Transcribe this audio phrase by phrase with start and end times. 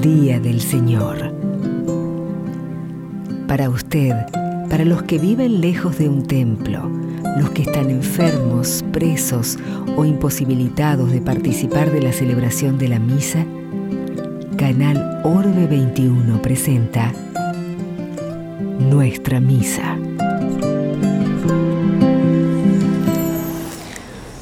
[0.00, 1.32] Día del Señor.
[3.48, 4.14] Para usted,
[4.70, 6.88] para los que viven lejos de un templo,
[7.36, 9.58] los que están enfermos, presos
[9.96, 13.44] o imposibilitados de participar de la celebración de la misa,
[14.56, 17.12] Canal Orbe 21 presenta
[18.78, 19.96] Nuestra Misa.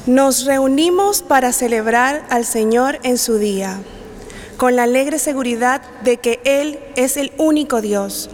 [0.05, 3.79] Nos reunimos para celebrar al Señor en su día,
[4.57, 8.29] con la alegre seguridad de que Él es el único Dios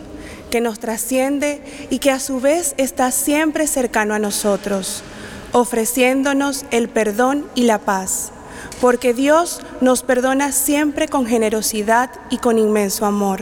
[0.50, 5.04] que nos trasciende y que a su vez está siempre cercano a nosotros,
[5.52, 8.32] ofreciéndonos el perdón y la paz,
[8.80, 13.42] porque Dios nos perdona siempre con generosidad y con inmenso amor.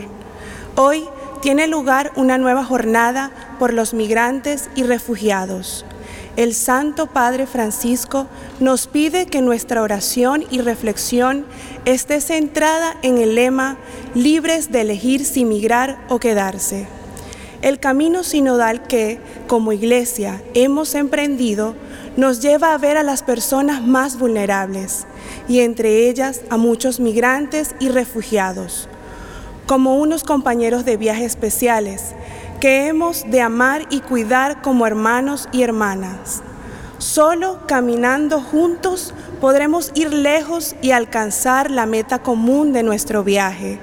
[0.74, 1.04] Hoy
[1.42, 5.84] tiene lugar una nueva jornada por los migrantes y refugiados.
[6.36, 8.26] El Santo Padre Francisco
[8.58, 11.44] nos pide que nuestra oración y reflexión
[11.84, 13.76] esté centrada en el lema
[14.14, 16.86] libres de elegir si migrar o quedarse.
[17.60, 21.74] El camino sinodal que, como iglesia, hemos emprendido
[22.16, 25.06] nos lleva a ver a las personas más vulnerables
[25.48, 28.88] y entre ellas a muchos migrantes y refugiados,
[29.66, 32.14] como unos compañeros de viaje especiales
[32.62, 36.42] que hemos de amar y cuidar como hermanos y hermanas.
[36.98, 43.80] Solo caminando juntos podremos ir lejos y alcanzar la meta común de nuestro viaje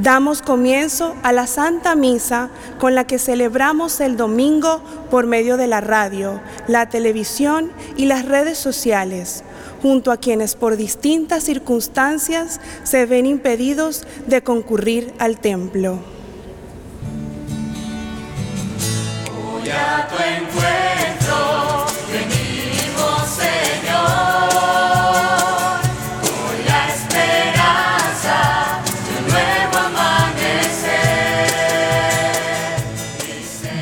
[0.00, 5.66] Damos comienzo a la Santa Misa con la que celebramos el domingo por medio de
[5.66, 9.42] la radio, la televisión y las redes sociales,
[9.82, 15.98] junto a quienes por distintas circunstancias se ven impedidos de concurrir al templo.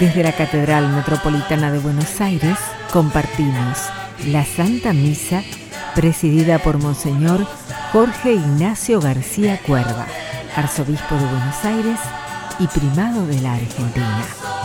[0.01, 2.59] Desde la Catedral Metropolitana de Buenos Aires
[2.93, 3.79] compartimos
[4.27, 5.43] la Santa Misa
[5.95, 7.47] presidida por Monseñor
[7.93, 10.07] Jorge Ignacio García Cuerva,
[10.55, 11.99] arzobispo de Buenos Aires
[12.59, 14.56] y primado de la Argentina.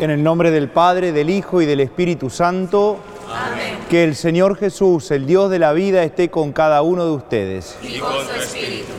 [0.00, 2.96] En el nombre del Padre, del Hijo y del Espíritu Santo.
[3.30, 3.80] Amén.
[3.90, 7.76] Que el Señor Jesús, el Dios de la vida, esté con cada uno de ustedes.
[7.82, 8.92] Y con su espíritu.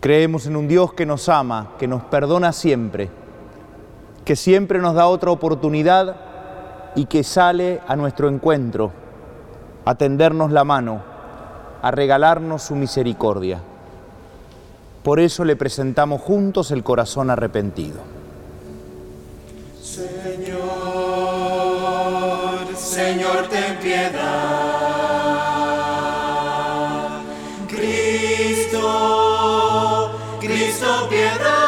[0.00, 3.10] Creemos en un Dios que nos ama, que nos perdona siempre,
[4.24, 6.16] que siempre nos da otra oportunidad
[6.94, 8.92] y que sale a nuestro encuentro,
[9.84, 11.02] a tendernos la mano,
[11.82, 13.60] a regalarnos su misericordia.
[15.02, 18.11] Por eso le presentamos juntos el corazón arrepentido.
[22.92, 24.20] Señor, ten piedad.
[27.66, 28.80] Cristo,
[30.38, 31.61] Cristo, piedad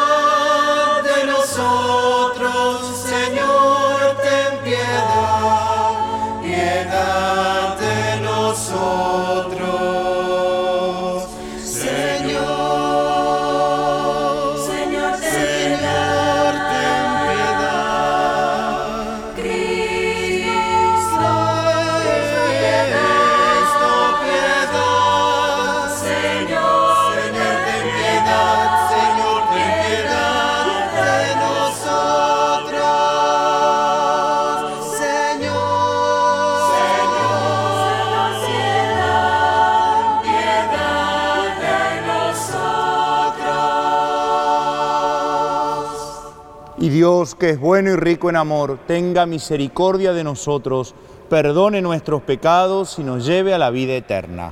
[47.15, 50.93] Dios, que es bueno y rico en amor, tenga misericordia de nosotros,
[51.29, 54.51] perdone nuestros pecados y nos lleve a la vida eterna.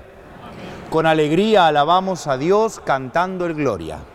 [0.90, 3.98] Con alegría alabamos a Dios cantando el Gloria.
[3.98, 4.13] Gloria,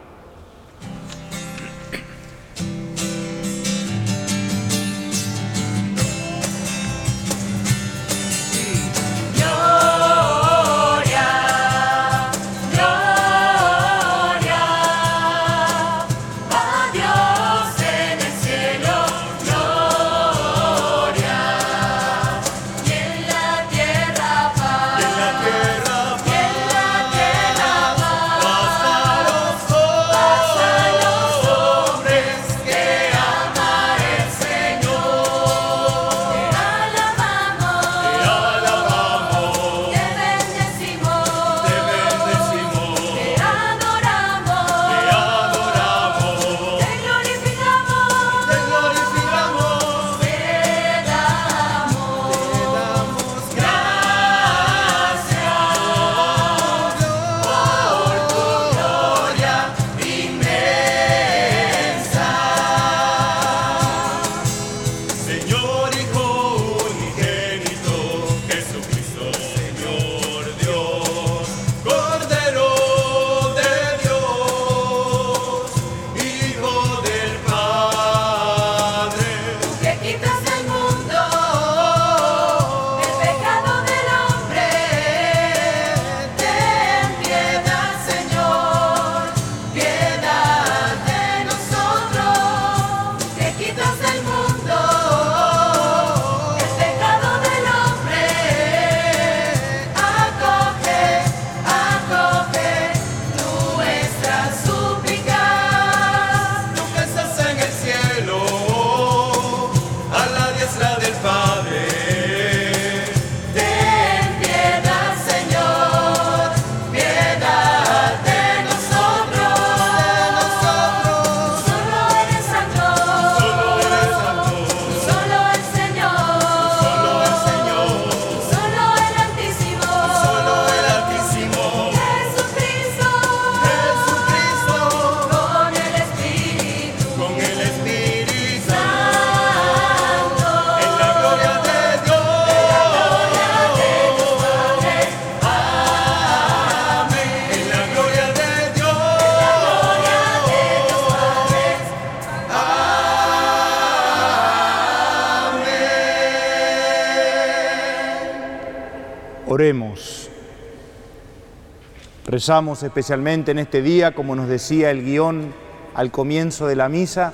[162.38, 165.52] Rezamos especialmente en este día, como nos decía el guion
[165.92, 167.32] al comienzo de la misa,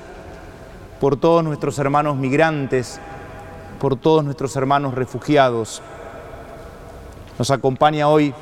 [0.99, 2.99] por todos nuestros hermanos migrantes,
[3.79, 5.83] por todos nuestros hermanos refugiados.
[7.39, 8.33] Nos acompaña hoy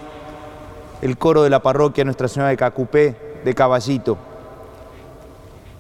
[1.01, 4.17] el coro de la parroquia Nuestra Señora de Cacupé de Caballito.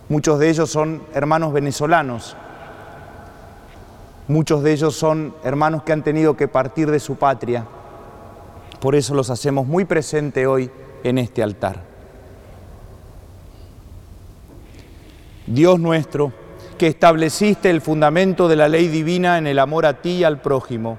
[0.08, 2.36] Muchos de ellos son hermanos venezolanos,
[4.26, 7.66] muchos de ellos son hermanos que han tenido que partir de su patria
[8.82, 10.68] por eso los hacemos muy presente hoy
[11.04, 11.84] en este altar.
[15.46, 16.32] Dios nuestro,
[16.78, 20.40] que estableciste el fundamento de la ley divina en el amor a ti y al
[20.40, 20.98] prójimo,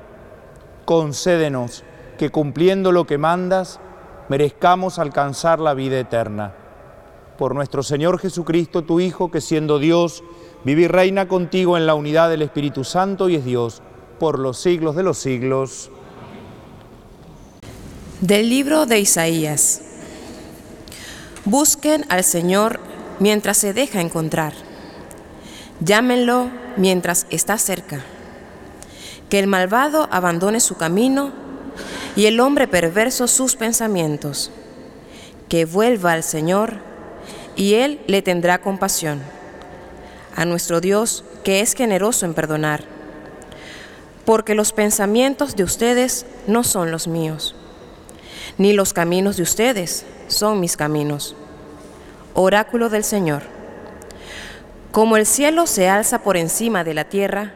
[0.85, 1.83] concédenos
[2.17, 3.81] que cumpliendo lo que mandas,
[4.29, 6.53] merezcamos alcanzar la vida eterna.
[7.37, 10.23] Por nuestro Señor Jesucristo, tu Hijo, que siendo Dios,
[10.63, 13.81] vive y reina contigo en la unidad del Espíritu Santo y es Dios,
[14.19, 15.91] por los siglos de los siglos.
[18.23, 19.81] Del libro de Isaías.
[21.43, 22.79] Busquen al Señor
[23.19, 24.53] mientras se deja encontrar.
[25.81, 27.99] Llámenlo mientras está cerca.
[29.27, 31.33] Que el malvado abandone su camino
[32.15, 34.51] y el hombre perverso sus pensamientos.
[35.49, 36.77] Que vuelva al Señor
[37.57, 39.21] y Él le tendrá compasión.
[40.33, 42.85] A nuestro Dios que es generoso en perdonar.
[44.23, 47.57] Porque los pensamientos de ustedes no son los míos
[48.57, 51.35] ni los caminos de ustedes son mis caminos.
[52.33, 53.43] Oráculo del Señor.
[54.91, 57.53] Como el cielo se alza por encima de la tierra,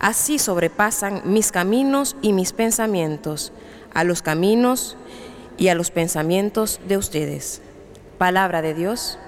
[0.00, 3.52] así sobrepasan mis caminos y mis pensamientos
[3.92, 4.96] a los caminos
[5.56, 7.62] y a los pensamientos de ustedes.
[8.18, 9.18] Palabra de Dios.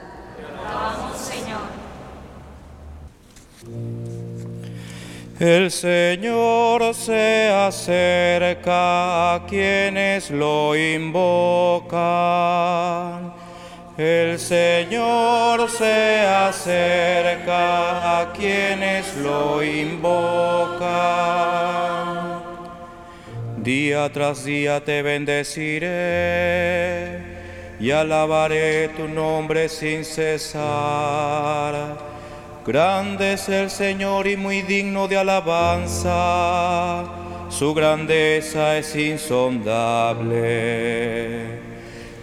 [5.38, 11.94] El Señor se acerca a quienes lo invocan.
[13.98, 20.86] El Señor se acerca a quienes lo invocan.
[23.58, 25.86] Día tras día te bendeciré
[27.78, 32.05] y alabaré tu nombre sin cesar.
[32.66, 37.04] Grande es el Señor y muy digno de alabanza,
[37.48, 41.60] su grandeza es insondable.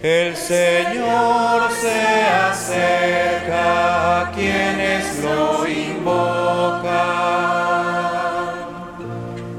[0.02, 6.92] El Señor se acerca a quienes lo invocan.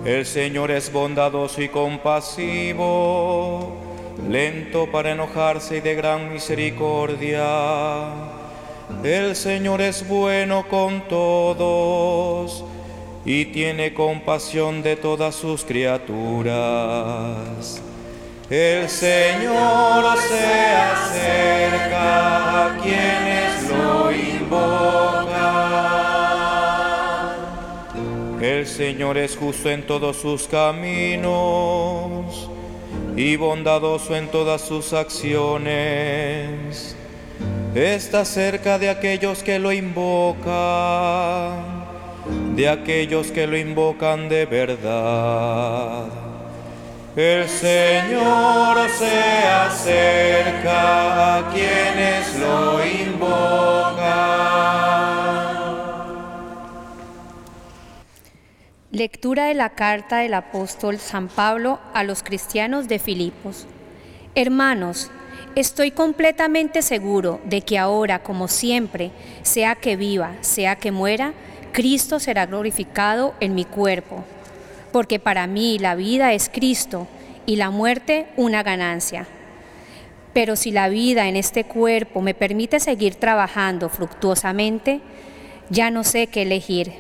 [0.06, 3.76] El Señor es bondadoso y compasivo,
[4.30, 8.35] lento para enojarse y de gran misericordia
[9.04, 12.64] el Señor es bueno con todos
[13.26, 16.56] y tiene compasión de todas sus criaturas.
[18.50, 20.56] El Señor se
[20.94, 25.36] acerca a quienes lo invocan.
[28.42, 32.48] El Señor es justo en todos sus caminos
[33.16, 36.96] y bondadoso en todas sus acciones
[37.76, 40.46] está cerca de aquellos que lo invocan,
[42.56, 46.06] de aquellos que lo invocan de verdad.
[47.18, 53.66] El Señor se acerca a quienes lo invocan.
[58.92, 63.68] Lectura de la carta del apóstol San Pablo a los cristianos de Filipos.
[64.34, 65.12] Hermanos,
[65.56, 71.34] Estoy completamente seguro de que ahora, como siempre, sea que viva, sea que muera,
[71.72, 74.26] Cristo será glorificado en mi cuerpo,
[74.92, 77.08] porque para mí la vida es Cristo
[77.46, 79.28] y la muerte una ganancia.
[80.34, 85.00] Pero si la vida en este cuerpo me permite seguir trabajando fructuosamente,
[85.70, 86.92] ya no sé qué elegir.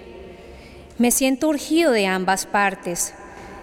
[0.98, 3.14] Me siento urgido de ambas partes.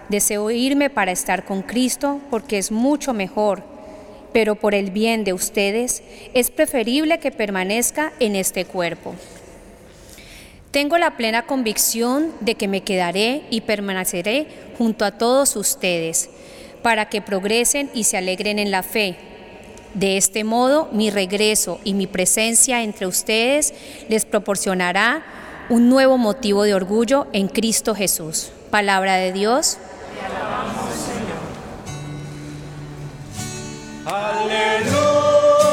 [0.09, 3.72] Deseo irme para estar con Cristo porque es mucho mejor
[4.33, 9.15] pero por el bien de ustedes es preferible que permanezca en este cuerpo.
[10.71, 14.47] Tengo la plena convicción de que me quedaré y permaneceré
[14.77, 16.31] junto a todos ustedes
[16.81, 19.15] para que progresen y se alegren en la fe.
[19.93, 23.75] De este modo, mi regreso y mi presencia entre ustedes
[24.09, 25.23] les proporcionará
[25.69, 28.51] un nuevo motivo de orgullo en Cristo Jesús.
[28.71, 29.77] Palabra de Dios.
[30.19, 31.22] Aleluya, aleluya, gloria,
[34.05, 35.63] aleluya,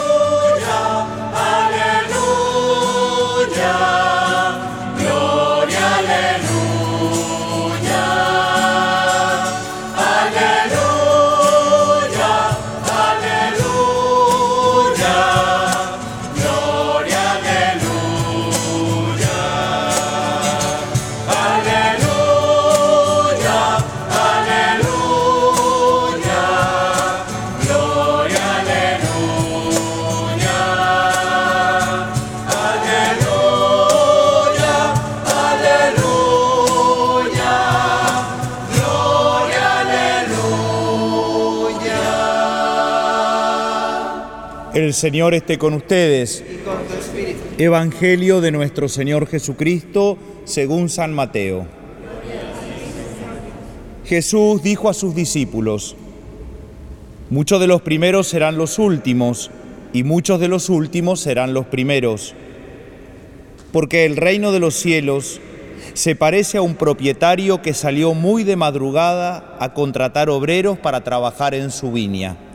[1.51, 2.87] aleluya,
[44.91, 46.43] El Señor esté con ustedes.
[46.53, 47.39] y con tu espíritu.
[47.59, 51.65] Evangelio de nuestro Señor Jesucristo según San Mateo.
[54.05, 55.95] Jesús dijo a sus discípulos,
[57.31, 59.53] muchos de los primeros serán los últimos
[59.93, 62.35] y muchos de los últimos serán los primeros,
[63.71, 65.41] porque el reino de los cielos
[65.95, 71.55] se parece a un propietario que salió muy de madrugada a contratar obreros para trabajar
[71.55, 72.50] en su viña.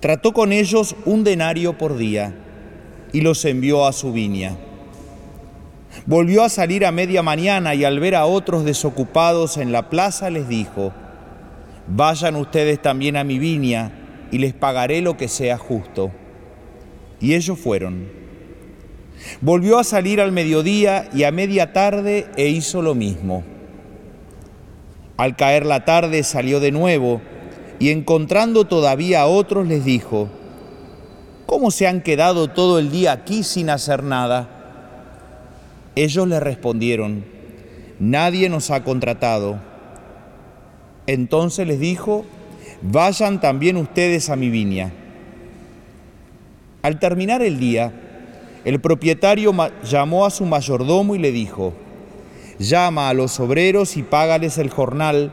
[0.00, 2.32] Trató con ellos un denario por día
[3.12, 4.56] y los envió a su viña.
[6.06, 10.30] Volvió a salir a media mañana y al ver a otros desocupados en la plaza
[10.30, 10.92] les dijo,
[11.88, 13.90] vayan ustedes también a mi viña
[14.30, 16.12] y les pagaré lo que sea justo.
[17.20, 18.06] Y ellos fueron.
[19.40, 23.42] Volvió a salir al mediodía y a media tarde e hizo lo mismo.
[25.16, 27.20] Al caer la tarde salió de nuevo
[27.78, 30.28] y encontrando todavía a otros les dijo,
[31.46, 34.48] ¿cómo se han quedado todo el día aquí sin hacer nada?
[35.94, 37.24] Ellos le respondieron,
[37.98, 39.60] nadie nos ha contratado.
[41.06, 42.24] Entonces les dijo,
[42.82, 44.92] vayan también ustedes a mi viña.
[46.82, 47.92] Al terminar el día,
[48.64, 49.54] el propietario
[49.84, 51.72] llamó a su mayordomo y le dijo,
[52.58, 55.32] llama a los obreros y págales el jornal,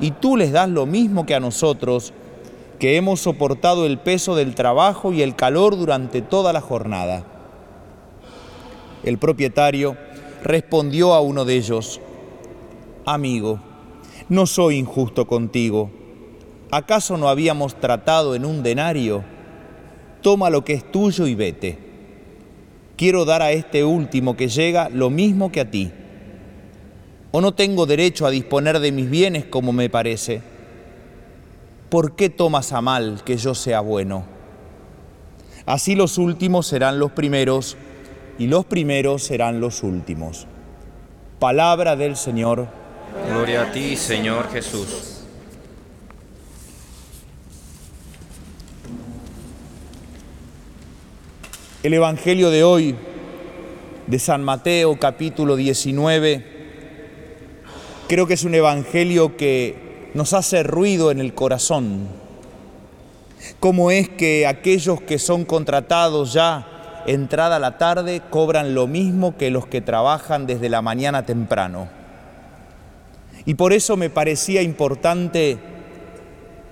[0.00, 2.12] y tú les das lo mismo que a nosotros,
[2.78, 7.24] que hemos soportado el peso del trabajo y el calor durante toda la jornada.
[9.02, 9.96] El propietario
[10.42, 12.00] respondió a uno de ellos,
[13.04, 13.58] Amigo,
[14.28, 15.90] no soy injusto contigo.
[16.70, 19.24] ¿Acaso no habíamos tratado en un denario?
[20.20, 21.78] Toma lo que es tuyo y vete.
[22.96, 25.90] Quiero dar a este último que llega lo mismo que a ti.
[27.30, 30.42] ¿O no tengo derecho a disponer de mis bienes como me parece?
[31.88, 34.24] ¿por qué tomas a mal que yo sea bueno?
[35.66, 37.76] Así los últimos serán los primeros
[38.38, 40.46] y los primeros serán los últimos.
[41.38, 42.68] Palabra del Señor.
[43.30, 45.14] Gloria a ti, Señor Jesús.
[51.82, 52.96] El Evangelio de hoy,
[54.06, 56.57] de San Mateo capítulo 19,
[58.08, 62.08] creo que es un Evangelio que nos hace ruido en el corazón.
[63.60, 69.50] ¿Cómo es que aquellos que son contratados ya entrada la tarde cobran lo mismo que
[69.50, 71.88] los que trabajan desde la mañana temprano?
[73.44, 75.58] Y por eso me parecía importante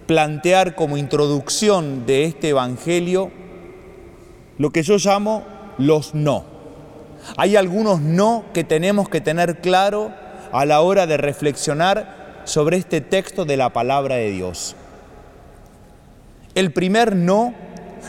[0.07, 3.31] plantear como introducción de este Evangelio
[4.57, 5.45] lo que yo llamo
[5.77, 6.45] los no.
[7.37, 10.13] Hay algunos no que tenemos que tener claro
[10.53, 14.77] a la hora de reflexionar sobre este texto de la palabra de Dios.
[16.55, 17.55] El primer no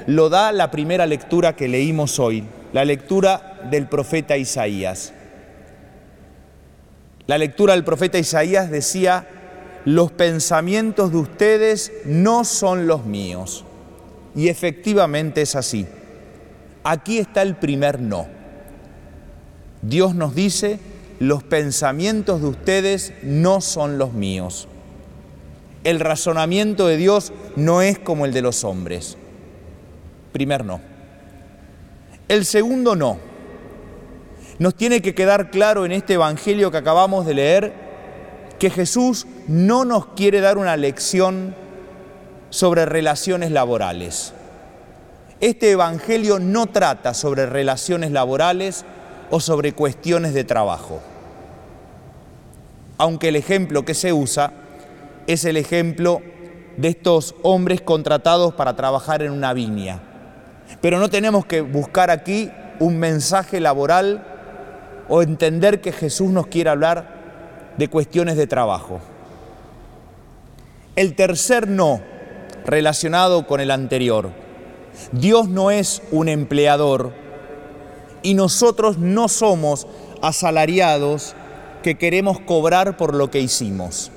[0.06, 5.13] lo da la primera lectura que leímos hoy, la lectura del profeta Isaías.
[7.25, 9.27] La lectura del profeta Isaías decía,
[9.84, 13.65] los pensamientos de ustedes no son los míos.
[14.36, 15.88] Y efectivamente es así.
[16.84, 18.27] Aquí está el primer no.
[19.82, 20.79] Dios nos dice,
[21.19, 24.67] los pensamientos de ustedes no son los míos.
[25.83, 29.17] El razonamiento de Dios no es como el de los hombres.
[30.31, 30.81] Primer no.
[32.27, 33.18] El segundo no.
[34.59, 37.74] Nos tiene que quedar claro en este Evangelio que acabamos de leer
[38.59, 41.55] que Jesús no nos quiere dar una lección
[42.50, 44.33] sobre relaciones laborales.
[45.39, 48.83] Este Evangelio no trata sobre relaciones laborales
[49.29, 51.00] o sobre cuestiones de trabajo.
[52.98, 54.53] Aunque el ejemplo que se usa
[55.27, 56.22] es el ejemplo
[56.77, 60.00] de estos hombres contratados para trabajar en una viña.
[60.81, 64.24] Pero no tenemos que buscar aquí un mensaje laboral
[65.09, 69.00] o entender que Jesús nos quiere hablar de cuestiones de trabajo.
[70.96, 72.01] El tercer no,
[72.66, 74.31] relacionado con el anterior.
[75.11, 77.13] Dios no es un empleador
[78.27, 79.87] y nosotros no somos
[80.22, 81.33] asalariados
[81.81, 84.11] que queremos cobrar por lo que hicimos.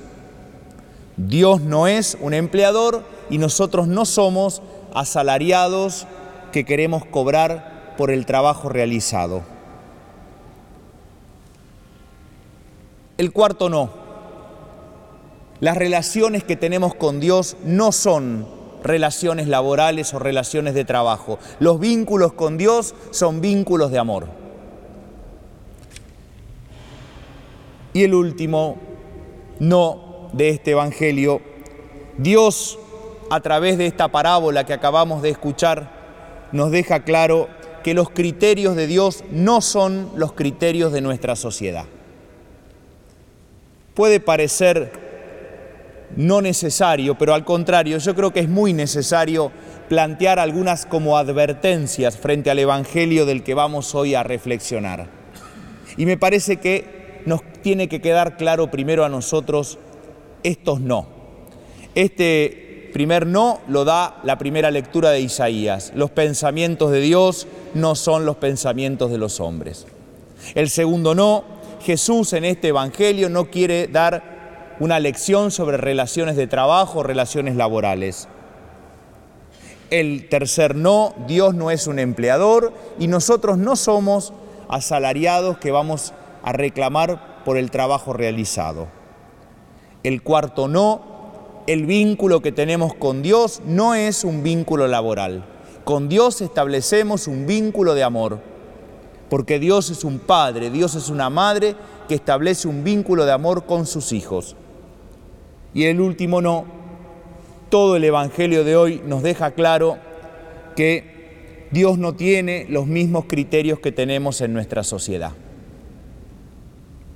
[1.15, 4.61] Dios no es un empleador y nosotros no somos
[4.93, 6.07] asalariados
[6.51, 9.43] que queremos cobrar por el trabajo realizado.
[13.17, 13.91] El cuarto no.
[15.61, 18.45] Las relaciones que tenemos con Dios no son
[18.83, 21.39] relaciones laborales o relaciones de trabajo.
[21.59, 24.27] Los vínculos con Dios son vínculos de amor.
[27.93, 28.77] Y el último
[29.59, 31.41] no de este Evangelio,
[32.17, 32.79] Dios
[33.29, 36.01] a través de esta parábola que acabamos de escuchar
[36.51, 37.47] nos deja claro
[37.83, 41.85] que los criterios de Dios no son los criterios de nuestra sociedad.
[43.93, 45.10] Puede parecer
[46.15, 49.51] no necesario, pero al contrario, yo creo que es muy necesario
[49.89, 55.09] plantear algunas como advertencias frente al Evangelio del que vamos hoy a reflexionar.
[55.97, 59.77] Y me parece que nos tiene que quedar claro primero a nosotros
[60.43, 61.07] estos no.
[61.95, 65.91] Este primer no lo da la primera lectura de Isaías.
[65.95, 69.85] Los pensamientos de Dios no son los pensamientos de los hombres.
[70.55, 71.43] El segundo no,
[71.83, 74.30] Jesús en este Evangelio no quiere dar
[74.81, 78.27] una lección sobre relaciones de trabajo, relaciones laborales.
[79.91, 84.33] El tercer no, Dios no es un empleador y nosotros no somos
[84.69, 88.87] asalariados que vamos a reclamar por el trabajo realizado.
[90.01, 91.03] El cuarto no,
[91.67, 95.45] el vínculo que tenemos con Dios no es un vínculo laboral.
[95.83, 98.39] Con Dios establecemos un vínculo de amor,
[99.29, 101.75] porque Dios es un padre, Dios es una madre
[102.07, 104.55] que establece un vínculo de amor con sus hijos.
[105.73, 106.65] Y el último no,
[107.69, 109.97] todo el Evangelio de hoy nos deja claro
[110.75, 115.31] que Dios no tiene los mismos criterios que tenemos en nuestra sociedad.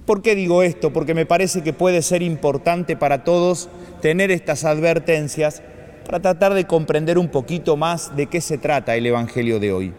[0.05, 0.93] ¿Por qué digo esto?
[0.93, 3.69] Porque me parece que puede ser importante para todos
[4.01, 5.61] tener estas advertencias
[6.05, 9.93] para tratar de comprender un poquito más de qué se trata el Evangelio de hoy.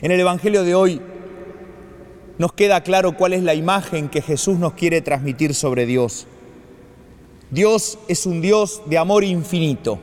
[0.00, 1.00] En el Evangelio de hoy
[2.38, 6.26] nos queda claro cuál es la imagen que Jesús nos quiere transmitir sobre Dios.
[7.50, 9.98] Dios es un Dios de amor infinito.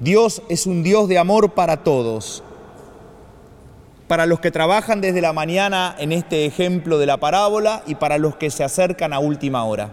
[0.00, 2.42] Dios es un Dios de amor para todos.
[4.08, 8.18] Para los que trabajan desde la mañana en este ejemplo de la parábola y para
[8.18, 9.92] los que se acercan a última hora.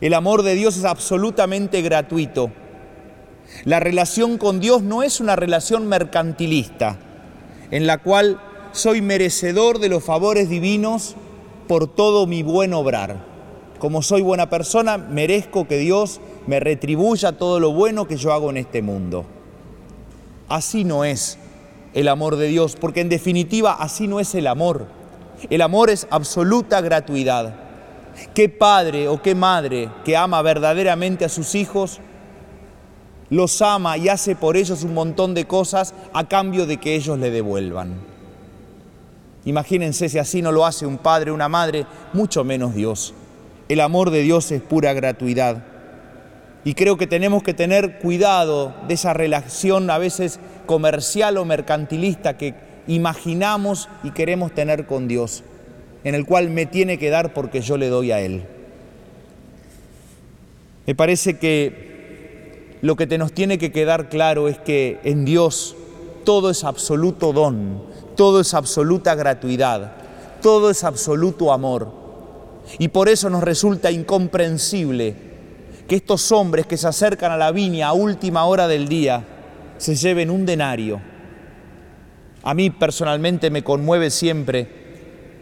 [0.00, 2.50] El amor de Dios es absolutamente gratuito.
[3.64, 6.96] La relación con Dios no es una relación mercantilista,
[7.70, 8.40] en la cual
[8.72, 11.14] soy merecedor de los favores divinos
[11.68, 13.35] por todo mi buen obrar
[13.78, 18.50] como soy buena persona, merezco que Dios me retribuya todo lo bueno que yo hago
[18.50, 19.26] en este mundo.
[20.48, 21.38] Así no es
[21.94, 24.86] el amor de Dios, porque en definitiva así no es el amor.
[25.50, 27.54] El amor es absoluta gratuidad.
[28.34, 32.00] ¿Qué padre o qué madre que ama verdaderamente a sus hijos
[33.28, 37.18] los ama y hace por ellos un montón de cosas a cambio de que ellos
[37.18, 37.94] le devuelvan?
[39.44, 43.14] Imagínense si así no lo hace un padre una madre, mucho menos Dios.
[43.68, 45.64] El amor de Dios es pura gratuidad.
[46.64, 52.36] Y creo que tenemos que tener cuidado de esa relación a veces comercial o mercantilista
[52.36, 52.54] que
[52.86, 55.42] imaginamos y queremos tener con Dios,
[56.04, 58.44] en el cual me tiene que dar porque yo le doy a Él.
[60.86, 65.76] Me parece que lo que te nos tiene que quedar claro es que en Dios
[66.24, 67.82] todo es absoluto don,
[68.16, 69.92] todo es absoluta gratuidad,
[70.42, 72.05] todo es absoluto amor.
[72.78, 75.14] Y por eso nos resulta incomprensible
[75.86, 79.24] que estos hombres que se acercan a la viña a última hora del día
[79.78, 81.00] se lleven un denario.
[82.42, 84.68] A mí personalmente me conmueve siempre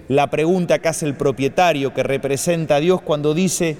[0.08, 3.76] la pregunta que hace el propietario que representa a Dios cuando dice,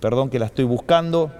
[0.00, 1.30] perdón que la estoy buscando,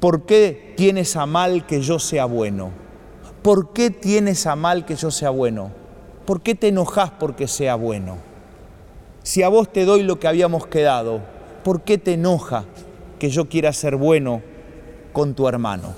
[0.00, 2.70] ¿por qué tienes a mal que yo sea bueno?
[3.42, 5.70] ¿Por qué tienes a mal que yo sea bueno?
[6.28, 8.18] ¿Por qué te enojas porque sea bueno?
[9.22, 11.22] Si a vos te doy lo que habíamos quedado,
[11.64, 12.66] ¿por qué te enoja
[13.18, 14.42] que yo quiera ser bueno
[15.14, 15.94] con tu hermano?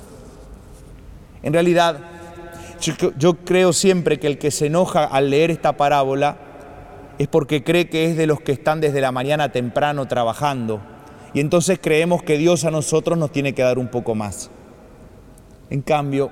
[1.42, 1.98] En realidad,
[3.18, 6.36] yo, creo siempre que el que se enoja al leer esta parábola
[7.18, 10.80] es porque cree que es de los que están desde la mañana temprano trabajando.
[11.34, 14.48] Y entonces creemos que Dios a nosotros nos tiene que dar un poco más.
[15.70, 16.30] En cambio,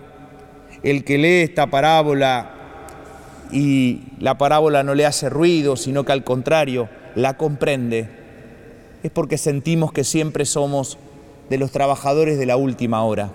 [0.85, 2.58] el que lee esta parábola
[3.51, 8.09] y la parábola no le hace ruido, sino que al contrario la comprende,
[9.03, 10.99] es porque sentimos que siempre somos
[11.51, 13.31] de los trabajadores de la última hora.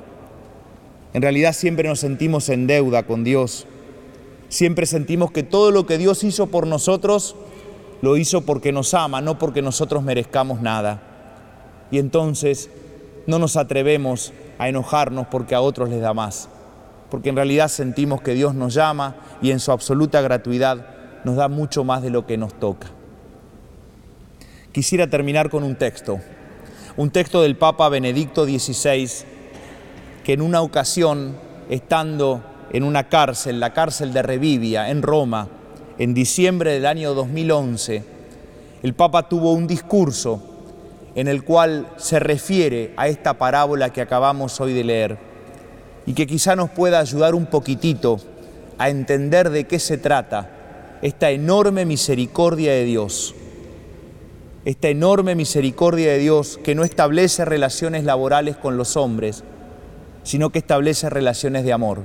[1.14, 3.68] En realidad siempre nos sentimos en deuda con Dios.
[4.50, 7.36] Siempre sentimos que todo lo que Dios hizo por nosotros,
[8.02, 11.02] lo hizo porque nos ama, no porque nosotros merezcamos nada.
[11.92, 12.70] Y entonces
[13.28, 16.50] no nos atrevemos a enojarnos porque a otros les da más,
[17.14, 20.88] porque en realidad sentimos que Dios nos llama y en su absoluta gratuidad
[21.24, 22.88] nos da mucho más de lo que nos toca.
[24.72, 26.20] Quisiera terminar con un texto,
[26.98, 29.08] un texto del Papa Benedicto XVI,
[30.24, 31.36] que en una ocasión,
[31.70, 35.50] estando en una cárcel, la cárcel de Revivia, en Roma,
[36.00, 38.04] en diciembre del año 2011,
[38.82, 40.42] el Papa tuvo un discurso
[41.14, 45.33] en el cual se refiere a esta parábola que acabamos hoy de leer
[46.06, 48.20] y que quizá nos pueda ayudar un poquitito
[48.78, 50.50] a entender de qué se trata
[51.02, 53.36] esta enorme misericordia de Dios.
[54.66, 59.44] Esta enorme misericordia de Dios que no establece relaciones laborales con los hombres,
[60.24, 62.04] sino que establece relaciones de amor.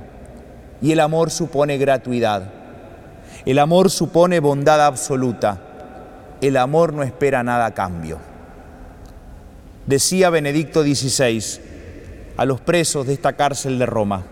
[0.81, 2.51] Y el amor supone gratuidad.
[3.45, 5.61] El amor supone bondad absoluta.
[6.41, 8.17] El amor no espera nada a cambio.
[9.85, 11.68] Decía Benedicto XVI
[12.39, 14.23] a los presos de esta cárcel de Roma,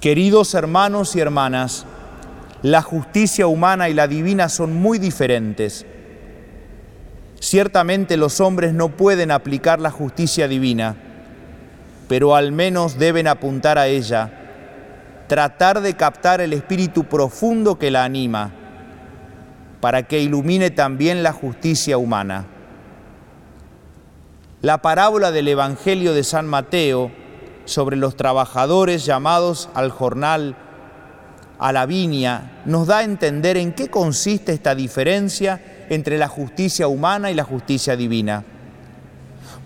[0.00, 1.84] queridos hermanos y hermanas,
[2.62, 5.84] la justicia humana y la divina son muy diferentes.
[7.38, 10.96] Ciertamente los hombres no pueden aplicar la justicia divina,
[12.08, 14.32] pero al menos deben apuntar a ella,
[15.26, 18.52] tratar de captar el espíritu profundo que la anima,
[19.82, 22.46] para que ilumine también la justicia humana.
[24.64, 27.10] La parábola del Evangelio de San Mateo
[27.66, 30.56] sobre los trabajadores llamados al jornal,
[31.58, 36.88] a la viña, nos da a entender en qué consiste esta diferencia entre la justicia
[36.88, 38.42] humana y la justicia divina,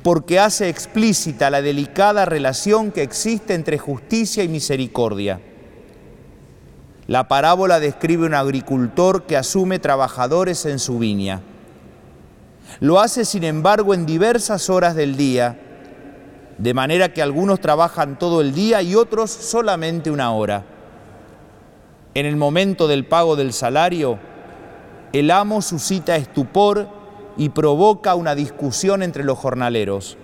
[0.03, 5.41] porque hace explícita la delicada relación que existe entre justicia y misericordia.
[7.07, 11.41] La parábola describe un agricultor que asume trabajadores en su viña.
[12.81, 15.59] Lo hace, sin embargo, en diversas horas del día,
[16.59, 20.65] de manera que algunos trabajan todo el día y otros solamente una hora.
[22.15, 24.19] En el momento del pago del salario,
[25.13, 26.89] el amo suscita estupor
[27.37, 30.17] y provoca una discusión entre los jornaleros.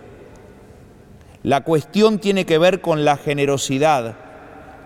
[1.42, 4.16] La cuestión tiene que ver con la generosidad,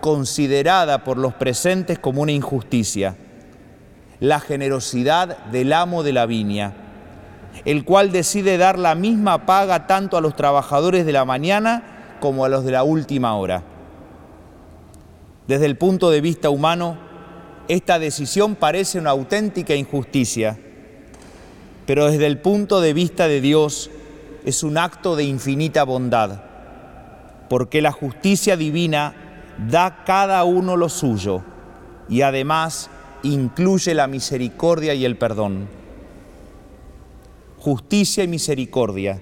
[0.01, 3.15] considerada por los presentes como una injusticia,
[4.19, 6.88] la generosidad del amo de la viña,
[7.65, 12.45] el cual decide dar la misma paga tanto a los trabajadores de la mañana como
[12.45, 13.63] a los de la última hora.
[15.47, 16.97] Desde el punto de vista humano,
[17.67, 20.59] esta decisión parece una auténtica injusticia,
[21.85, 23.89] pero desde el punto de vista de Dios
[24.45, 26.41] es un acto de infinita bondad,
[27.49, 29.13] porque la justicia divina
[29.67, 31.43] da cada uno lo suyo
[32.07, 32.89] y además
[33.23, 35.78] incluye la misericordia y el perdón.
[37.71, 39.21] Justicia y misericordia,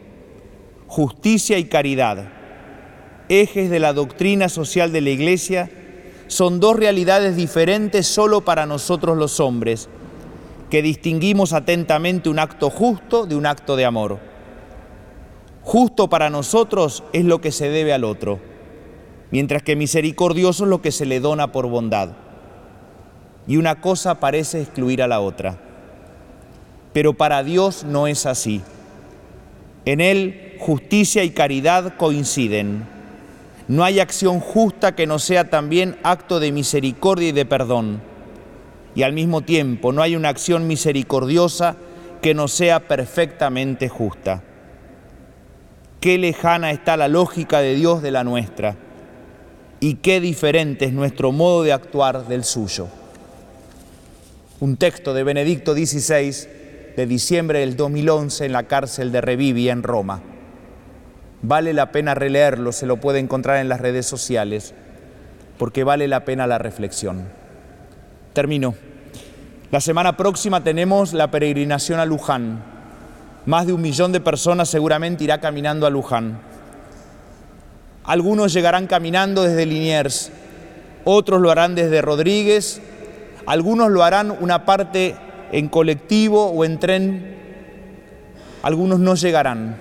[0.87, 2.29] justicia y caridad,
[3.27, 5.69] ejes de la doctrina social de la Iglesia,
[6.27, 9.89] son dos realidades diferentes solo para nosotros los hombres,
[10.69, 14.17] que distinguimos atentamente un acto justo de un acto de amor.
[15.61, 18.39] Justo para nosotros es lo que se debe al otro
[19.29, 22.11] mientras que misericordioso es lo que se le dona por bondad.
[23.45, 25.66] Y una cosa parece excluir a la otra.
[26.97, 28.63] Pero para Dios no es así.
[29.85, 32.87] En Él justicia y caridad coinciden.
[33.67, 38.01] No hay acción justa que no sea también acto de misericordia y de perdón.
[38.95, 41.75] Y al mismo tiempo no hay una acción misericordiosa
[42.23, 44.41] que no sea perfectamente justa.
[45.99, 48.75] Qué lejana está la lógica de Dios de la nuestra
[49.79, 52.87] y qué diferente es nuestro modo de actuar del suyo.
[54.59, 56.57] Un texto de Benedicto XVI
[56.97, 60.19] de diciembre del 2011 en la cárcel de Revivia en Roma.
[61.43, 64.73] Vale la pena releerlo, se lo puede encontrar en las redes sociales,
[65.59, 67.29] porque vale la pena la reflexión.
[68.33, 68.73] Termino.
[69.69, 72.63] La semana próxima tenemos la peregrinación a Luján.
[73.45, 76.39] Más de un millón de personas seguramente irá caminando a Luján.
[78.05, 80.31] Algunos llegarán caminando desde Liniers,
[81.05, 82.81] otros lo harán desde Rodríguez,
[83.45, 85.15] algunos lo harán una parte
[85.51, 87.35] en colectivo o en tren,
[88.63, 89.77] algunos no llegarán.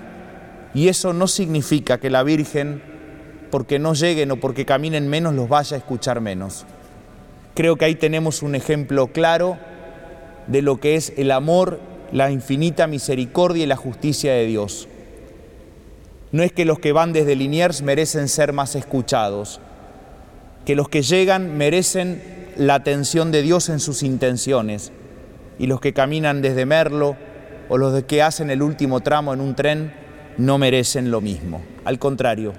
[0.73, 2.81] Y eso no significa que la Virgen,
[3.49, 6.65] porque no lleguen o porque caminen menos, los vaya a escuchar menos.
[7.55, 9.57] Creo que ahí tenemos un ejemplo claro
[10.47, 11.79] de lo que es el amor,
[12.11, 14.87] la infinita misericordia y la justicia de Dios.
[16.31, 19.59] No es que los que van desde Liniers merecen ser más escuchados,
[20.65, 22.21] que los que llegan merecen
[22.57, 24.91] la atención de Dios en sus intenciones,
[25.59, 27.15] y los que caminan desde Merlo
[27.69, 29.93] o los que hacen el último tramo en un tren
[30.37, 31.63] no merecen lo mismo.
[31.85, 32.53] Al contrario,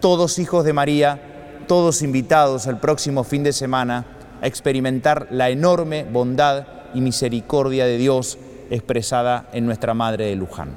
[0.00, 1.20] todos hijos de María,
[1.66, 4.06] todos invitados al próximo fin de semana
[4.40, 8.38] a experimentar la enorme bondad y misericordia de Dios
[8.70, 10.70] expresada en nuestra Madre de Luján.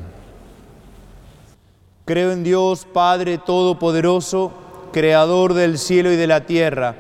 [2.06, 4.52] Creo en Dios Padre Todopoderoso,
[4.92, 6.96] Creador del cielo y de la tierra.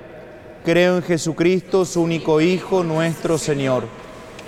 [0.63, 3.85] Creo en Jesucristo, su único Hijo, nuestro Señor,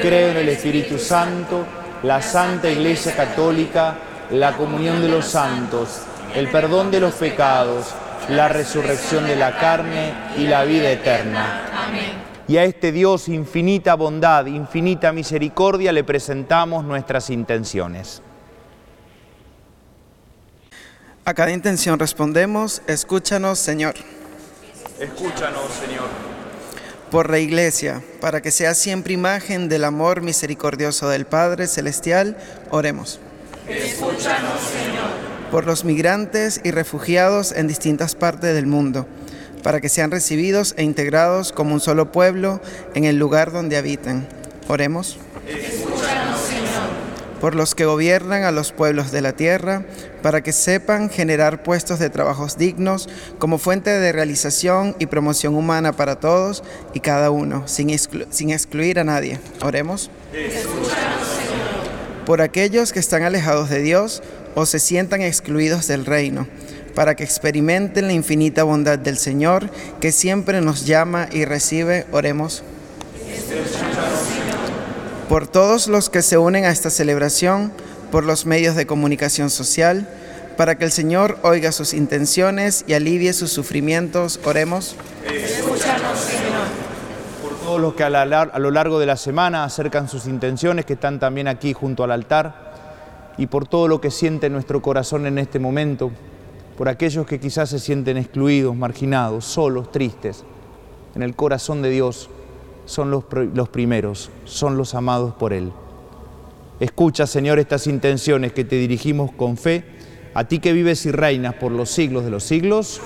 [0.00, 1.64] Creo en el Espíritu Santo,
[2.02, 3.96] la Santa Iglesia Católica,
[4.30, 6.00] la comunión de los santos,
[6.34, 7.94] el perdón de los pecados,
[8.28, 11.62] la resurrección de la carne y la vida eterna.
[12.46, 18.22] Y a este Dios infinita bondad, infinita misericordia le presentamos nuestras intenciones.
[21.24, 23.94] A cada intención respondemos, escúchanos Señor.
[25.00, 26.33] Escúchanos, Señor.
[27.14, 32.36] Por la Iglesia, para que sea siempre imagen del amor misericordioso del Padre Celestial,
[32.70, 33.20] oremos.
[33.68, 35.50] Escúchanos, Señor.
[35.52, 39.06] Por los migrantes y refugiados en distintas partes del mundo,
[39.62, 42.60] para que sean recibidos e integrados como un solo pueblo
[42.94, 44.26] en el lugar donde habiten.
[44.66, 45.16] Oremos.
[45.46, 46.53] Escúchanos, Señor.
[47.44, 49.84] Por los que gobiernan a los pueblos de la tierra,
[50.22, 53.06] para que sepan generar puestos de trabajos dignos
[53.38, 57.94] como fuente de realización y promoción humana para todos y cada uno, sin,
[58.30, 59.40] sin excluir a nadie.
[59.60, 60.10] Oremos.
[62.24, 64.22] Por aquellos que están alejados de Dios
[64.54, 66.48] o se sientan excluidos del reino,
[66.94, 69.68] para que experimenten la infinita bondad del Señor,
[70.00, 72.06] que siempre nos llama y recibe.
[72.10, 72.64] Oremos
[75.28, 77.72] por todos los que se unen a esta celebración,
[78.10, 80.08] por los medios de comunicación social,
[80.56, 84.38] para que el Señor oiga sus intenciones y alivie sus sufrimientos.
[84.44, 84.96] Oremos.
[85.26, 86.66] Escúchanos, Señor.
[87.42, 91.18] Por todos los que a, lo largo de la semana acercan sus intenciones, que están
[91.18, 95.58] también aquí junto al altar, y por todo lo que siente nuestro corazón en este
[95.58, 96.12] momento,
[96.76, 100.44] por aquellos que quizás se sienten excluidos, marginados, solos, tristes.
[101.14, 102.28] En el corazón de Dios
[102.86, 105.72] son los, los primeros, son los amados por Él.
[106.80, 109.84] Escucha, Señor, estas intenciones que te dirigimos con fe,
[110.34, 113.00] a ti que vives y reinas por los siglos de los siglos.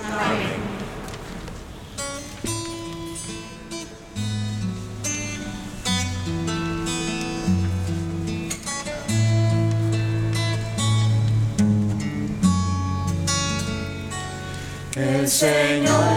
[14.95, 16.08] El Señor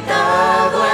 [0.00, 0.91] nos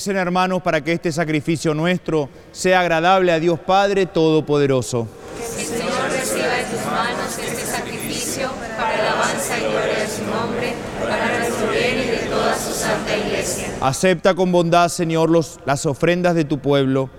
[0.00, 5.06] Recen hermanos para que este sacrificio nuestro sea agradable a Dios Padre Todopoderoso.
[5.36, 10.24] Que el Señor reciba de tus manos este sacrificio para alabanza y gloria de su
[10.24, 13.74] nombre, para nuestro bien y de toda su santa iglesia.
[13.82, 17.10] Acepta con bondad, Señor, los- las ofrendas de tu pueblo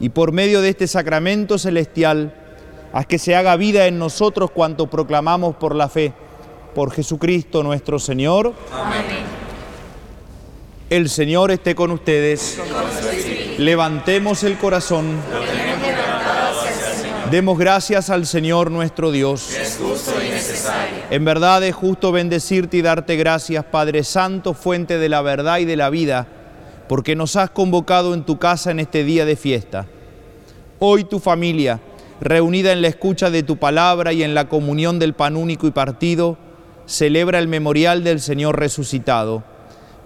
[0.00, 2.34] y por medio de este sacramento celestial,
[2.94, 6.14] haz que se haga vida en nosotros cuanto proclamamos por la fe.
[6.74, 8.54] Por Jesucristo nuestro Señor.
[8.72, 9.31] Amén.
[10.92, 12.60] El Señor esté con ustedes.
[13.56, 15.06] Levantemos el corazón.
[17.30, 19.56] Demos gracias al Señor nuestro Dios.
[21.10, 25.64] En verdad es justo bendecirte y darte gracias, Padre Santo, fuente de la verdad y
[25.64, 26.26] de la vida,
[26.90, 29.86] porque nos has convocado en tu casa en este día de fiesta.
[30.78, 31.80] Hoy tu familia,
[32.20, 35.70] reunida en la escucha de tu palabra y en la comunión del pan único y
[35.70, 36.36] partido,
[36.84, 39.51] celebra el memorial del Señor resucitado.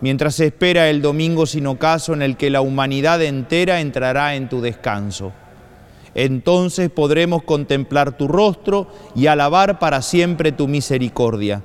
[0.01, 4.49] Mientras se espera el domingo sin ocaso en el que la humanidad entera entrará en
[4.49, 5.33] tu descanso.
[6.15, 11.63] Entonces podremos contemplar tu rostro y alabar para siempre tu misericordia.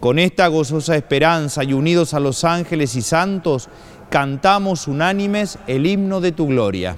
[0.00, 3.68] Con esta gozosa esperanza y unidos a los ángeles y santos,
[4.10, 6.96] cantamos unánimes el himno de tu gloria.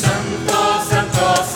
[0.00, 0.54] Santo,
[0.88, 1.55] santo, santo,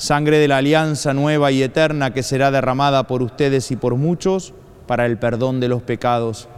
[0.00, 4.54] sangre de la alianza nueva y eterna que será derramada por ustedes y por muchos
[4.86, 6.48] para el perdón de los pecados.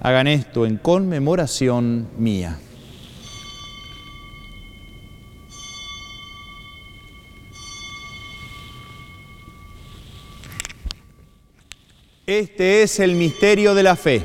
[0.00, 2.58] Hagan esto en conmemoración mía.
[12.26, 14.22] Este es el misterio de la fe.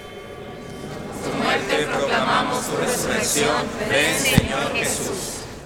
[1.21, 3.57] Tu muerte proclamamos tu resurrección.
[3.89, 4.90] Ven, Señor Jesús.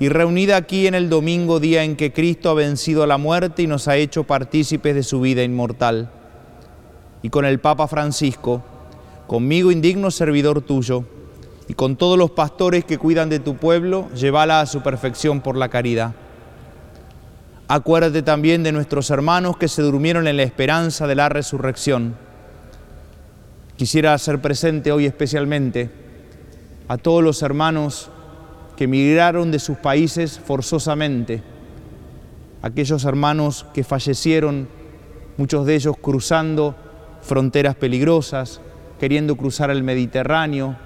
[0.00, 3.66] y reunida aquí en el domingo, día en que Cristo ha vencido la muerte y
[3.66, 6.10] nos ha hecho partícipes de su vida inmortal.
[7.22, 8.62] Y con el Papa Francisco,
[9.26, 11.04] conmigo indigno servidor tuyo,
[11.68, 15.56] y con todos los pastores que cuidan de tu pueblo, llévala a su perfección por
[15.56, 16.14] la caridad.
[17.68, 22.16] Acuérdate también de nuestros hermanos que se durmieron en la esperanza de la resurrección.
[23.76, 25.90] Quisiera hacer presente hoy especialmente
[26.86, 28.10] a todos los hermanos
[28.76, 31.42] que emigraron de sus países forzosamente,
[32.62, 34.68] aquellos hermanos que fallecieron,
[35.36, 36.74] muchos de ellos cruzando
[37.22, 38.60] fronteras peligrosas,
[38.98, 40.76] queriendo cruzar el Mediterráneo,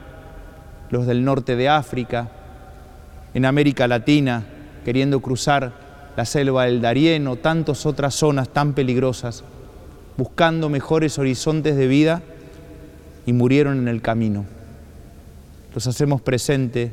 [0.90, 2.30] los del norte de África,
[3.34, 4.44] en América Latina,
[4.84, 5.72] queriendo cruzar
[6.16, 9.44] la selva del Darieno, tantas otras zonas tan peligrosas,
[10.16, 12.22] buscando mejores horizontes de vida
[13.24, 14.44] y murieron en el camino.
[15.74, 16.92] Los hacemos presente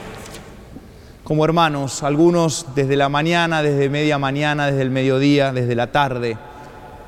[1.31, 6.37] Como hermanos, algunos desde la mañana, desde media mañana, desde el mediodía, desde la tarde,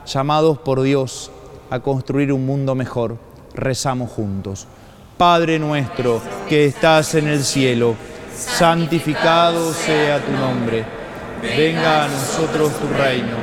[0.05, 1.29] llamados por Dios
[1.69, 3.17] a construir un mundo mejor,
[3.53, 4.65] rezamos juntos.
[5.17, 7.95] Padre nuestro que estás en el cielo,
[8.33, 10.85] santificado sea tu nombre.
[11.41, 13.35] Venga a nosotros tu reino.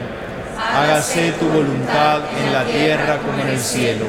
[0.57, 4.07] Hágase tu voluntad en la tierra como en el cielo.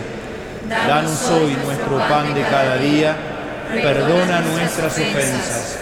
[0.70, 3.18] Danos hoy nuestro pan de cada día.
[3.74, 5.82] Perdona nuestras ofensas,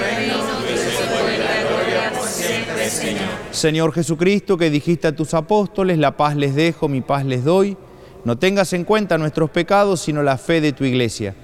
[3.51, 7.77] Señor Jesucristo, que dijiste a tus apóstoles, la paz les dejo, mi paz les doy,
[8.23, 11.35] no tengas en cuenta nuestros pecados, sino la fe de tu iglesia.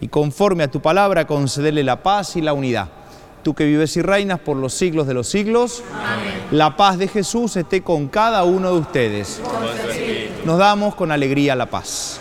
[0.00, 2.88] Y conforme a tu palabra, concederle la paz y la unidad.
[3.42, 5.82] Tú que vives y reinas por los siglos de los siglos,
[6.50, 9.40] la paz de Jesús esté con cada uno de ustedes.
[10.44, 12.20] Nos damos con alegría la paz.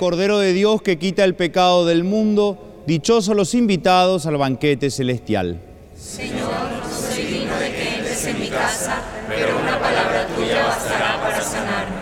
[0.00, 2.56] Cordero de Dios que quita el pecado del mundo.
[2.86, 5.60] Dichosos los invitados al banquete celestial.
[5.94, 11.20] Señor, no soy digno de que entres en mi casa, pero una palabra tuya bastará
[11.20, 12.00] para sanarme.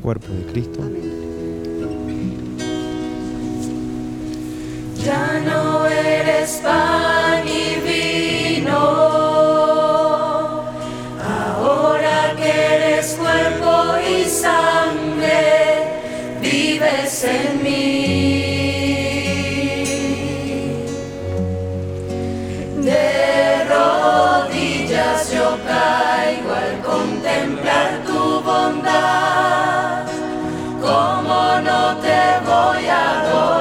[0.00, 0.80] Cuerpo de Cristo.
[5.04, 9.19] Ya no eres pan y vino,
[17.24, 18.00] en mí.
[22.78, 30.06] De rodillas yo caigo al contemplar tu bondad,
[30.80, 33.59] como no te voy a adorar.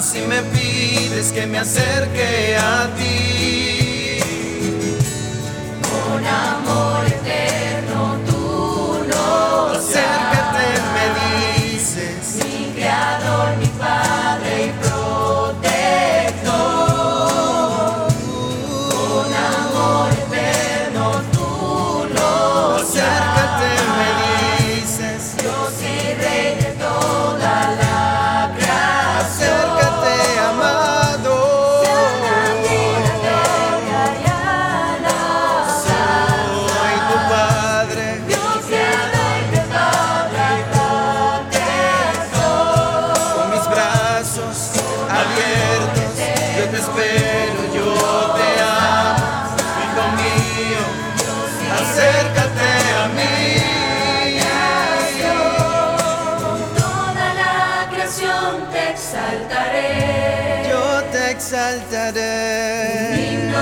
[0.00, 3.39] Y me pides que me acerque a ti.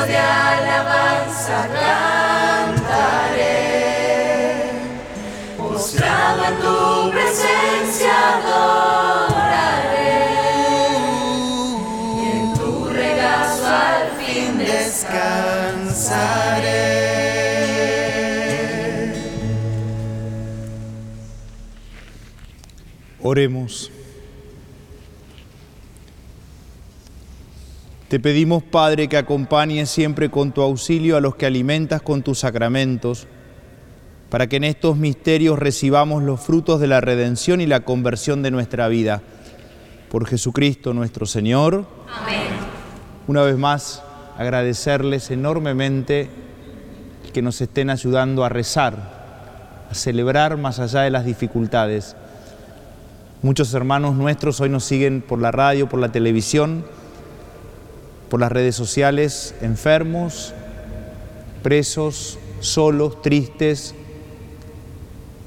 [0.09, 3.29] De alabanza cantaré.
[5.59, 10.17] Postrado en tu presencia adoraré.
[12.17, 15.69] Y en tu regazo al fin descansaré.
[23.21, 23.91] Oremos.
[28.09, 32.39] Te pedimos, Padre, que acompañes siempre con tu auxilio a los que alimentas con tus
[32.39, 33.27] sacramentos,
[34.31, 38.51] para que en estos misterios recibamos los frutos de la redención y la conversión de
[38.51, 39.21] nuestra vida.
[40.11, 41.85] Por Jesucristo nuestro Señor.
[42.11, 42.45] Amén.
[43.27, 44.03] Una vez más,
[44.39, 46.31] agradecerles enormemente
[47.35, 52.17] que nos estén ayudando a rezar, a celebrar más allá de las dificultades.
[53.43, 56.87] Muchos hermanos nuestros hoy nos siguen por la radio, por la televisión,
[58.29, 60.55] por las redes sociales, enfermos,
[61.62, 63.95] presos, solos, tristes,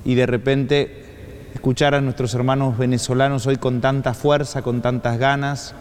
[0.03, 1.05] y de repente
[1.53, 5.75] escuchar a nuestros hermanos venezolanos hoy con tanta fuerza, con tantas ganas,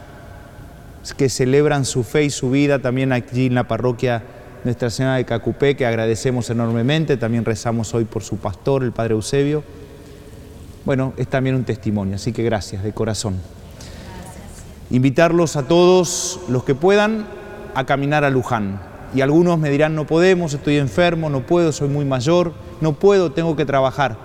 [1.16, 4.22] que celebran su fe y su vida también aquí en la parroquia
[4.64, 9.14] Nuestra Señora de Cacupé, que agradecemos enormemente, también rezamos hoy por su pastor, el Padre
[9.14, 9.64] Eusebio.
[10.84, 13.36] Bueno, es también un testimonio, así que gracias de corazón.
[14.91, 17.26] Invitarlos a todos los que puedan
[17.74, 18.80] a caminar a Luján.
[19.14, 23.32] Y algunos me dirán, no podemos, estoy enfermo, no puedo, soy muy mayor, no puedo,
[23.32, 24.16] tengo que trabajar.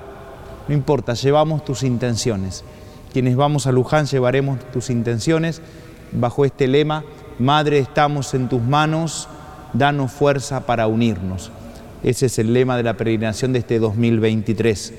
[0.67, 2.63] No importa, llevamos tus intenciones.
[3.13, 5.61] Quienes vamos a Luján llevaremos tus intenciones
[6.11, 7.03] bajo este lema,
[7.37, 9.27] Madre, estamos en tus manos,
[9.73, 11.51] danos fuerza para unirnos.
[12.01, 14.93] Ese es el lema de la peregrinación de este 2023.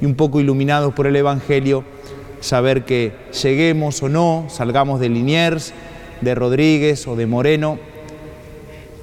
[0.00, 1.84] Y un poco iluminados por el Evangelio,
[2.42, 3.12] saber que
[3.42, 5.72] lleguemos o no, salgamos de Liniers,
[6.20, 7.78] de Rodríguez o de Moreno,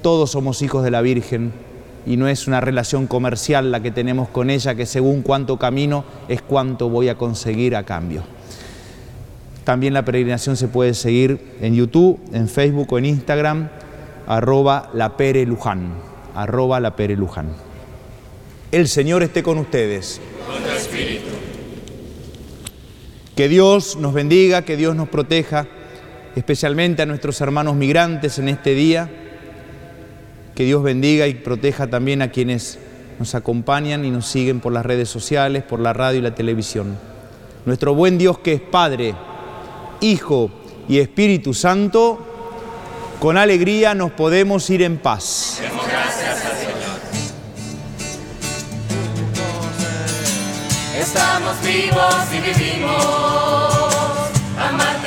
[0.02, 1.52] todos somos hijos de la Virgen
[2.06, 6.04] y no es una relación comercial la que tenemos con ella, que según cuánto camino
[6.28, 8.22] es cuánto voy a conseguir a cambio.
[9.64, 13.68] También la peregrinación se puede seguir en YouTube, en Facebook o en Instagram,
[14.26, 15.46] arroba la Pere
[16.34, 17.16] arroba la Pere.
[18.72, 20.20] El Señor esté con ustedes.
[20.46, 21.19] Con.
[23.40, 25.66] Que Dios nos bendiga, que Dios nos proteja,
[26.36, 29.08] especialmente a nuestros hermanos migrantes en este día.
[30.54, 32.78] Que Dios bendiga y proteja también a quienes
[33.18, 36.98] nos acompañan y nos siguen por las redes sociales, por la radio y la televisión.
[37.64, 39.14] Nuestro buen Dios que es Padre,
[40.02, 40.50] Hijo
[40.86, 42.18] y Espíritu Santo,
[43.20, 45.62] con alegría nos podemos ir en paz.
[51.00, 53.74] Estamos vivos y vivimos,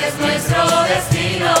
[0.04, 1.54] es nuestro destino.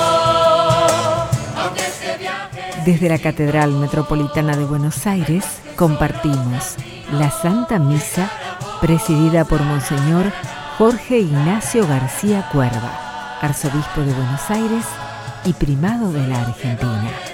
[1.56, 5.44] Aunque este viaje Desde la Catedral Metropolitana de Buenos Aires
[5.76, 6.74] compartimos
[7.12, 8.28] la Santa Misa
[8.80, 10.32] presidida por Monseñor
[10.78, 14.84] Jorge Ignacio García Cuerva, arzobispo de Buenos Aires
[15.44, 17.33] y primado de la Argentina.